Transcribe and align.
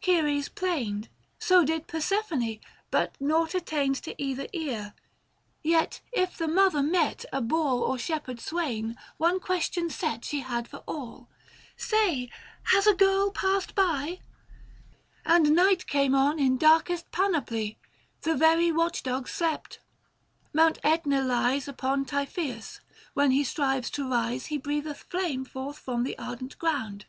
Ceres 0.00 0.48
plained, 0.48 1.08
So 1.40 1.64
did 1.64 1.88
Persephone, 1.88 2.60
but 2.92 3.16
nought 3.20 3.56
attained 3.56 3.96
To 4.04 4.14
either 4.22 4.46
ear; 4.52 4.94
yet 5.64 6.00
if 6.12 6.38
the 6.38 6.46
mother 6.46 6.80
met 6.80 7.24
A 7.32 7.40
boor 7.42 7.82
or 7.82 7.98
shepherd 7.98 8.38
swain, 8.40 8.94
one 9.16 9.40
question 9.40 9.90
set 9.90 10.24
She 10.24 10.42
had 10.42 10.68
for 10.68 10.84
all," 10.86 11.28
Say, 11.76 12.30
has 12.70 12.86
a 12.86 12.94
girl 12.94 13.32
passed 13.32 13.74
by?" 13.74 14.20
545 15.24 15.34
And 15.44 15.56
night 15.56 15.88
came 15.88 16.14
on 16.14 16.38
in 16.38 16.56
darkest 16.56 17.10
panoply. 17.10 17.76
The 18.20 18.36
very 18.36 18.70
watch 18.70 19.02
dogs 19.02 19.32
slept. 19.32 19.80
Mount 20.52 20.80
iEtna 20.82 21.26
lies 21.26 21.66
Upon 21.66 22.04
Typhoeus: 22.04 22.78
when 23.14 23.32
he 23.32 23.42
strives 23.42 23.90
to 23.90 24.08
rise 24.08 24.46
He 24.46 24.56
breath 24.56 24.86
eth 24.86 24.98
flame 24.98 25.44
forth 25.44 25.78
from 25.80 26.04
the 26.04 26.16
ardent 26.16 26.58
ground. 26.60 27.06